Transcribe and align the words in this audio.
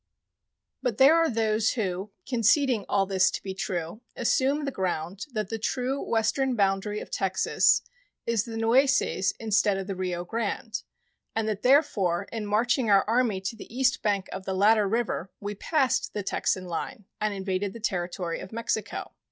But 0.81 0.97
there 0.97 1.15
are 1.15 1.29
those 1.29 1.73
who, 1.73 2.09
conceding 2.27 2.85
all 2.89 3.05
this 3.05 3.29
to 3.29 3.43
be 3.43 3.53
true, 3.53 4.01
assume 4.15 4.65
the 4.65 4.71
ground 4.71 5.27
that 5.33 5.49
the 5.49 5.59
true 5.59 6.01
western 6.01 6.55
boundary 6.55 6.99
of 7.01 7.11
Texas 7.11 7.83
is 8.25 8.43
the 8.45 8.57
Nueces 8.57 9.33
instead 9.39 9.77
of 9.77 9.85
the 9.85 9.93
Rio 9.95 10.25
Grande, 10.25 10.81
and 11.35 11.47
that 11.47 11.61
therefore 11.61 12.23
in 12.31 12.47
marching 12.47 12.89
our 12.89 13.03
Army 13.07 13.39
to 13.41 13.55
the 13.55 13.71
east 13.71 14.01
bank 14.01 14.27
of 14.31 14.43
the 14.45 14.55
latter 14.55 14.87
river 14.87 15.29
we 15.39 15.53
passed 15.53 16.15
the 16.15 16.23
Texan 16.23 16.65
line 16.65 17.05
and 17.19 17.35
invaded 17.35 17.71
the 17.73 17.79
territory 17.79 18.39
of 18.39 18.51
Mexico. 18.51 19.11